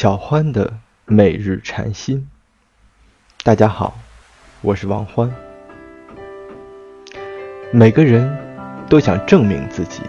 [0.00, 0.74] 小欢的
[1.06, 2.28] 每日禅心。
[3.42, 3.98] 大家好，
[4.60, 5.28] 我是王欢。
[7.72, 8.32] 每个人
[8.88, 10.02] 都想证明自己，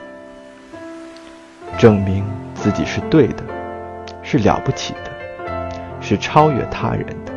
[1.79, 2.23] 证明
[2.54, 3.44] 自己是对的，
[4.21, 5.12] 是了不起的，
[5.99, 7.33] 是超越他人的。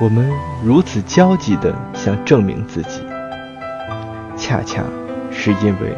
[0.00, 0.30] 我们
[0.64, 3.02] 如此焦急的想证明自己，
[4.36, 4.84] 恰恰
[5.32, 5.92] 是因为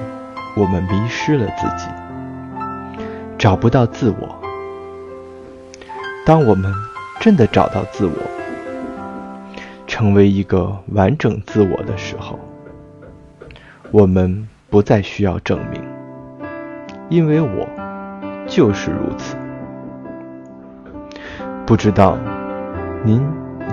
[0.56, 1.90] 我们迷失了自己，
[3.36, 4.40] 找不到自我。
[6.26, 6.72] 当我们
[7.20, 8.12] 真的找到自我，
[9.86, 12.38] 成为一个完整自我的时候，
[13.90, 15.82] 我们不再需要证明，
[17.10, 17.68] 因为我
[18.46, 19.36] 就是如此。
[21.66, 22.16] 不知道
[23.04, 23.22] 您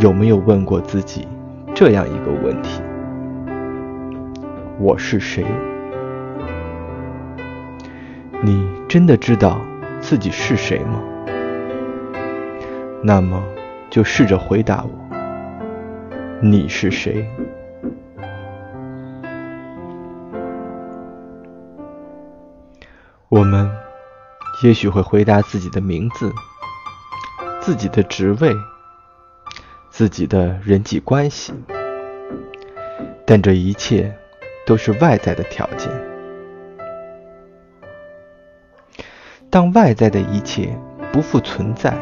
[0.02, 1.26] 有没有问过自己
[1.74, 2.82] 这样一个问题：
[4.78, 5.46] 我是谁？
[8.42, 9.62] 你真的知道
[10.02, 11.02] 自己是谁吗？
[13.04, 13.44] 那么，
[13.90, 14.90] 就试着回答我：
[16.40, 17.28] 你是谁？
[23.28, 23.70] 我们
[24.64, 26.32] 也许会回答自己的名字、
[27.60, 28.54] 自己的职位、
[29.90, 31.54] 自己的人际关系，
[33.26, 34.16] 但这一切
[34.66, 35.90] 都是外在的条件。
[39.50, 40.78] 当外在的一切
[41.12, 41.94] 不复存在，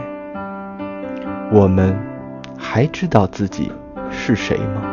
[1.51, 1.97] 我们
[2.59, 3.71] 还知道自己
[4.11, 4.83] 是谁吗？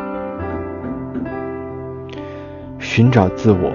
[2.79, 3.71] 寻找自我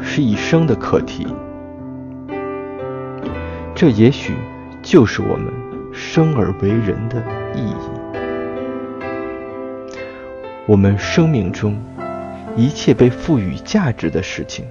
[0.00, 1.26] 是一生的课题，
[3.74, 4.36] 这也许
[4.82, 5.52] 就是我们
[5.92, 7.20] 生而为人的
[7.56, 7.74] 意义。
[10.64, 11.76] 我们生命中
[12.54, 14.64] 一切被赋予价值的事情，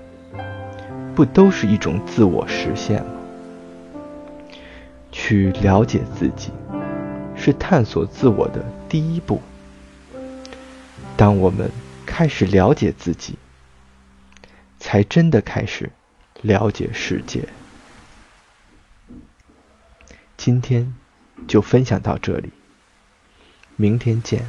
[1.13, 3.11] 不都是一种自我实现吗？
[5.11, 6.52] 去了解自己。
[7.46, 9.40] 是探索自我的第一步。
[11.16, 11.69] 当我们
[12.03, 13.38] 开始了解自己，
[14.80, 15.92] 才真的开始
[16.42, 17.47] 了解世界。
[20.36, 20.96] 今天
[21.47, 22.52] 就分享到这里，
[23.75, 24.48] 明天见。